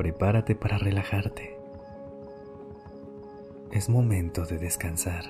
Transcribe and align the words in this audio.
Prepárate 0.00 0.54
para 0.54 0.78
relajarte. 0.78 1.58
Es 3.70 3.90
momento 3.90 4.46
de 4.46 4.56
descansar. 4.56 5.24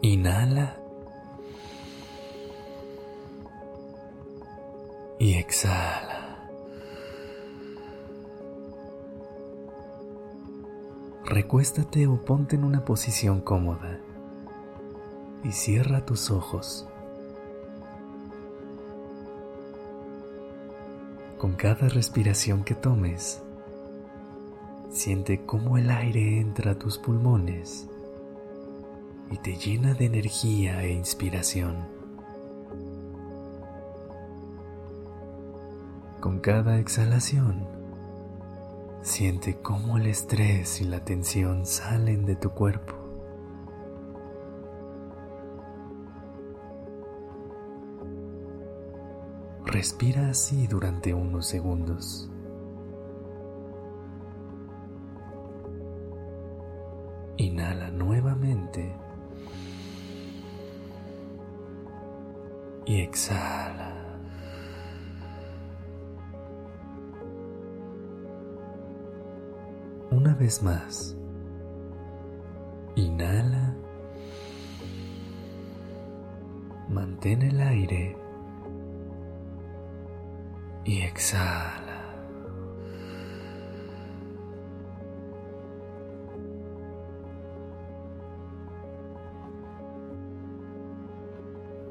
Inhala. 0.00 0.76
Y 5.20 5.34
exhala. 5.34 6.50
Recuéstate 11.24 12.08
o 12.08 12.24
ponte 12.24 12.56
en 12.56 12.64
una 12.64 12.84
posición 12.84 13.40
cómoda 13.40 14.00
y 15.44 15.52
cierra 15.52 16.04
tus 16.04 16.32
ojos. 16.32 16.88
Con 21.42 21.54
cada 21.54 21.88
respiración 21.88 22.62
que 22.62 22.76
tomes, 22.76 23.42
siente 24.92 25.44
cómo 25.44 25.76
el 25.76 25.90
aire 25.90 26.38
entra 26.38 26.70
a 26.70 26.78
tus 26.78 26.98
pulmones 26.98 27.88
y 29.28 29.38
te 29.38 29.56
llena 29.56 29.92
de 29.94 30.04
energía 30.04 30.84
e 30.84 30.92
inspiración. 30.92 31.78
Con 36.20 36.38
cada 36.38 36.78
exhalación, 36.78 37.66
siente 39.02 39.58
cómo 39.60 39.96
el 39.96 40.06
estrés 40.06 40.80
y 40.80 40.84
la 40.84 41.04
tensión 41.04 41.66
salen 41.66 42.24
de 42.24 42.36
tu 42.36 42.50
cuerpo. 42.50 43.01
Respira 49.72 50.28
así 50.28 50.66
durante 50.66 51.14
unos 51.14 51.46
segundos. 51.46 52.30
Inhala 57.38 57.90
nuevamente 57.90 58.94
y 62.84 63.00
exhala. 63.00 63.94
Una 70.10 70.34
vez 70.34 70.62
más. 70.62 71.16
Inhala. 72.94 73.74
Mantén 76.90 77.40
el 77.40 77.58
aire 77.62 78.21
y 80.84 81.02
exhala. 81.02 81.92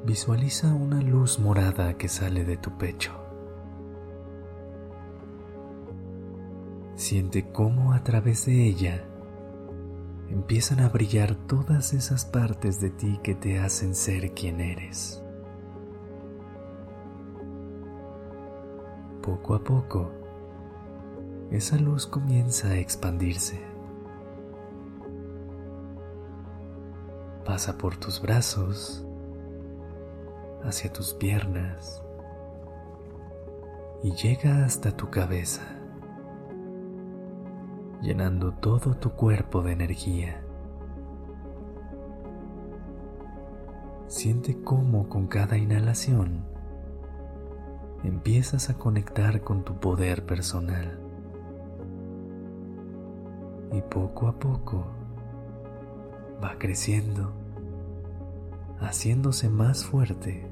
Visualiza 0.04 0.74
una 0.74 1.00
luz 1.02 1.40
morada 1.40 1.98
que 1.98 2.10
sale 2.10 2.44
de 2.44 2.58
tu 2.58 2.78
pecho. 2.78 3.12
Siente 6.96 7.52
cómo 7.52 7.94
a 7.94 8.04
través 8.04 8.46
de 8.46 8.66
ella 8.66 9.06
empiezan 10.30 10.80
a 10.80 10.90
brillar 10.90 11.36
todas 11.36 11.94
esas 11.94 12.26
partes 12.26 12.82
de 12.82 12.90
ti 12.90 13.20
que 13.24 13.36
te 13.36 13.60
hacen 13.60 13.96
ser 13.96 14.34
quien 14.34 14.60
eres. 14.60 15.24
Poco 19.22 19.54
a 19.54 19.64
poco, 19.64 20.10
esa 21.52 21.78
luz 21.78 22.08
comienza 22.08 22.70
a 22.70 22.78
expandirse. 22.78 23.62
Pasa 27.46 27.78
por 27.78 27.98
tus 27.98 28.20
brazos, 28.20 29.06
hacia 30.64 30.92
tus 30.92 31.14
piernas 31.14 32.02
y 34.02 34.12
llega 34.14 34.66
hasta 34.66 34.98
tu 34.98 35.12
cabeza, 35.12 35.62
llenando 38.02 38.54
todo 38.54 38.96
tu 38.96 39.12
cuerpo 39.12 39.62
de 39.62 39.74
energía. 39.74 40.42
Siente 44.08 44.64
cómo 44.64 45.08
con 45.10 45.28
cada 45.28 45.58
inhalación 45.58 46.44
empiezas 48.04 48.70
a 48.70 48.76
conectar 48.76 49.42
con 49.42 49.64
tu 49.64 49.80
poder 49.80 50.26
personal. 50.26 51.00
Y 53.72 53.82
poco 53.82 54.28
a 54.28 54.38
poco 54.38 54.86
va 56.44 56.58
creciendo, 56.58 57.34
haciéndose 58.80 59.50
más 59.50 59.86
fuerte 59.86 60.46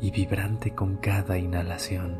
y 0.00 0.10
vibrante 0.10 0.74
con 0.74 0.96
cada 0.96 1.38
inhalación. 1.38 2.18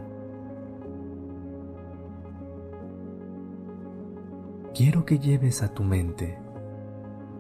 Quiero 4.75 5.05
que 5.05 5.19
lleves 5.19 5.63
a 5.63 5.75
tu 5.75 5.85
mente 5.85 6.39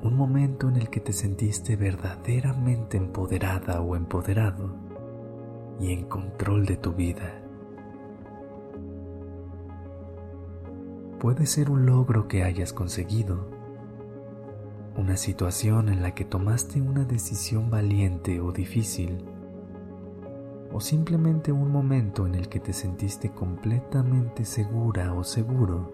un 0.02 0.16
momento 0.16 0.68
en 0.68 0.76
el 0.76 0.88
que 0.90 1.00
te 1.00 1.12
sentiste 1.12 1.76
verdaderamente 1.76 2.96
empoderada 2.96 3.80
o 3.80 3.96
empoderado 3.96 4.89
y 5.80 5.92
en 5.92 6.04
control 6.04 6.66
de 6.66 6.76
tu 6.76 6.92
vida. 6.92 7.42
Puede 11.18 11.46
ser 11.46 11.70
un 11.70 11.86
logro 11.86 12.28
que 12.28 12.44
hayas 12.44 12.72
conseguido, 12.72 13.48
una 14.96 15.16
situación 15.16 15.88
en 15.88 16.02
la 16.02 16.14
que 16.14 16.24
tomaste 16.24 16.80
una 16.80 17.04
decisión 17.04 17.70
valiente 17.70 18.40
o 18.40 18.52
difícil, 18.52 19.24
o 20.72 20.80
simplemente 20.80 21.52
un 21.52 21.70
momento 21.70 22.26
en 22.26 22.34
el 22.34 22.48
que 22.48 22.60
te 22.60 22.72
sentiste 22.72 23.30
completamente 23.30 24.44
segura 24.44 25.12
o 25.14 25.24
seguro 25.24 25.92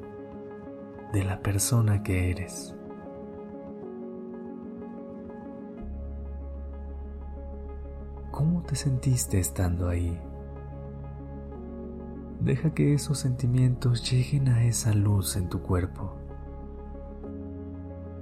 de 1.12 1.24
la 1.24 1.40
persona 1.40 2.02
que 2.02 2.30
eres. 2.30 2.75
Te 8.66 8.74
sentiste 8.74 9.38
estando 9.38 9.88
ahí? 9.88 10.20
Deja 12.40 12.74
que 12.74 12.94
esos 12.94 13.18
sentimientos 13.18 14.10
lleguen 14.10 14.48
a 14.48 14.64
esa 14.64 14.92
luz 14.92 15.36
en 15.36 15.48
tu 15.48 15.62
cuerpo, 15.62 16.16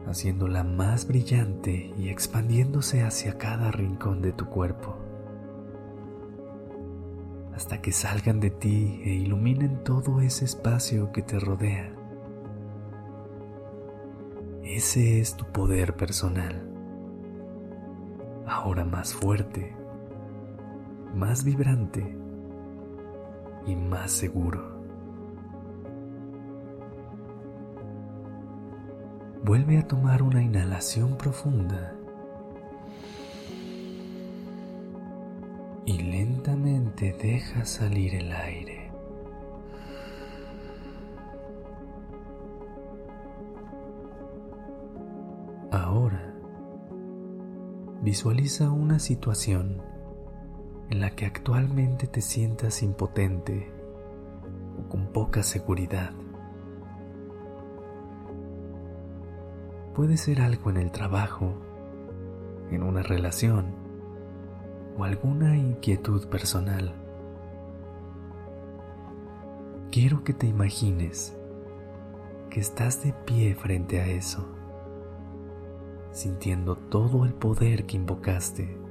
haciéndola 0.06 0.62
más 0.62 1.08
brillante 1.08 1.92
y 1.98 2.10
expandiéndose 2.10 3.02
hacia 3.02 3.38
cada 3.38 3.70
rincón 3.70 4.20
de 4.20 4.32
tu 4.32 4.46
cuerpo, 4.46 4.96
hasta 7.54 7.80
que 7.80 7.92
salgan 7.92 8.38
de 8.38 8.50
ti 8.50 9.00
e 9.02 9.14
iluminen 9.14 9.82
todo 9.82 10.20
ese 10.20 10.44
espacio 10.44 11.10
que 11.10 11.22
te 11.22 11.38
rodea. 11.38 11.90
Ese 14.62 15.20
es 15.20 15.36
tu 15.36 15.46
poder 15.46 15.96
personal, 15.96 16.70
ahora 18.46 18.84
más 18.84 19.14
fuerte 19.14 19.83
más 21.14 21.44
vibrante 21.44 22.16
y 23.66 23.76
más 23.76 24.10
seguro. 24.10 24.74
Vuelve 29.44 29.78
a 29.78 29.86
tomar 29.86 30.22
una 30.22 30.42
inhalación 30.42 31.16
profunda 31.16 31.94
y 35.84 35.98
lentamente 35.98 37.12
deja 37.12 37.64
salir 37.64 38.14
el 38.14 38.32
aire. 38.32 38.90
Ahora, 45.70 46.34
visualiza 48.02 48.70
una 48.70 48.98
situación 48.98 49.93
en 50.90 51.00
la 51.00 51.10
que 51.10 51.26
actualmente 51.26 52.06
te 52.06 52.20
sientas 52.20 52.82
impotente 52.82 53.70
o 54.78 54.88
con 54.88 55.06
poca 55.08 55.42
seguridad. 55.42 56.12
Puede 59.94 60.16
ser 60.16 60.40
algo 60.40 60.70
en 60.70 60.76
el 60.76 60.90
trabajo, 60.90 61.54
en 62.70 62.82
una 62.82 63.02
relación 63.02 63.66
o 64.98 65.04
alguna 65.04 65.56
inquietud 65.56 66.26
personal. 66.28 66.94
Quiero 69.90 70.24
que 70.24 70.32
te 70.32 70.46
imagines 70.46 71.36
que 72.50 72.60
estás 72.60 73.02
de 73.04 73.12
pie 73.12 73.54
frente 73.54 74.00
a 74.00 74.06
eso, 74.06 74.48
sintiendo 76.10 76.76
todo 76.76 77.24
el 77.24 77.34
poder 77.34 77.86
que 77.86 77.96
invocaste 77.96 78.83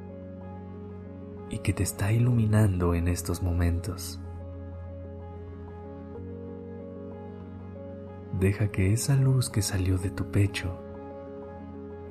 y 1.54 1.60
que 1.60 1.72
te 1.72 1.84
está 1.84 2.12
iluminando 2.12 2.96
en 2.96 3.08
estos 3.08 3.44
momentos. 3.44 4.20
Deja 8.40 8.70
que 8.70 8.92
esa 8.92 9.16
luz 9.16 9.52
que 9.52 9.62
salió 9.62 10.00
de 10.00 10.10
tu 10.10 10.32
pecho 10.32 10.76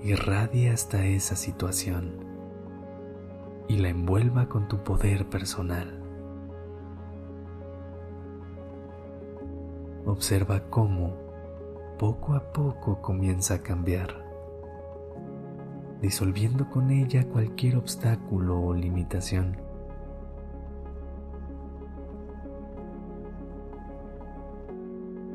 irradie 0.00 0.70
hasta 0.70 1.04
esa 1.04 1.34
situación 1.34 2.24
y 3.66 3.78
la 3.78 3.88
envuelva 3.88 4.48
con 4.48 4.68
tu 4.68 4.84
poder 4.84 5.28
personal. 5.28 6.00
Observa 10.06 10.70
cómo 10.70 11.16
poco 11.98 12.34
a 12.34 12.52
poco 12.52 13.02
comienza 13.02 13.54
a 13.54 13.62
cambiar, 13.62 14.21
disolviendo 16.02 16.69
con 16.69 16.90
ella 16.90 17.26
cualquier 17.28 17.76
obstáculo 17.76 18.60
o 18.60 18.75
limitación. 18.75 19.56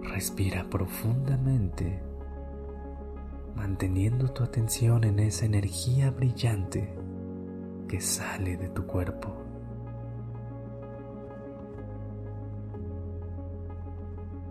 Respira 0.03 0.69
profundamente, 0.69 2.01
manteniendo 3.55 4.27
tu 4.33 4.43
atención 4.43 5.05
en 5.05 5.19
esa 5.19 5.45
energía 5.45 6.11
brillante 6.11 6.93
que 7.87 8.01
sale 8.01 8.57
de 8.57 8.67
tu 8.69 8.85
cuerpo. 8.85 9.47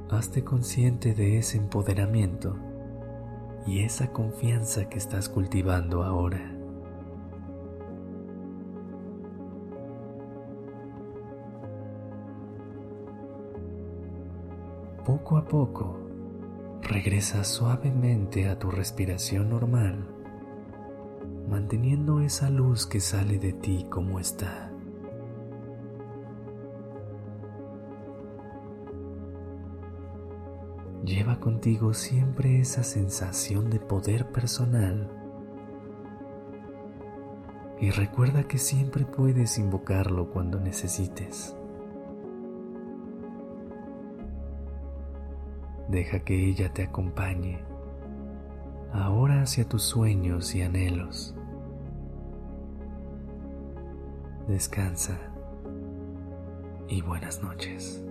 hazte 0.09 0.45
consciente 0.45 1.15
de 1.15 1.37
ese 1.37 1.59
empoderamiento 1.59 2.57
y 3.67 3.83
esa 3.83 4.13
confianza 4.13 4.89
que 4.89 4.99
estás 4.99 5.29
cultivando 5.29 6.05
ahora. 6.05 6.53
Poco 15.05 15.37
a 15.37 15.45
poco, 15.47 15.97
regresa 16.83 17.45
suavemente 17.45 18.49
a 18.49 18.59
tu 18.59 18.71
respiración 18.71 19.51
normal, 19.51 20.09
manteniendo 21.49 22.21
esa 22.21 22.51
luz 22.51 22.87
que 22.87 23.01
sale 23.01 23.39
de 23.39 23.53
ti 23.53 23.87
como 23.89 24.19
está. 24.19 24.66
Contigo 31.41 31.95
siempre 31.95 32.61
esa 32.61 32.83
sensación 32.83 33.71
de 33.71 33.79
poder 33.79 34.33
personal 34.33 35.09
y 37.79 37.91
recuerda 37.91 38.45
que 38.45 38.59
siempre 38.59 39.05
puedes 39.05 39.59
invocarlo 39.59 40.31
cuando 40.31 40.59
necesites. 40.59 41.57
Deja 45.89 46.21
que 46.21 46.49
ella 46.49 46.73
te 46.73 46.83
acompañe 46.83 47.61
ahora 48.93 49.43
hacia 49.43 49.69
tus 49.69 49.83
sueños 49.83 50.55
y 50.55 50.63
anhelos. 50.63 51.35
Descansa 54.49 55.19
y 56.89 57.03
buenas 57.03 57.43
noches. 57.43 58.03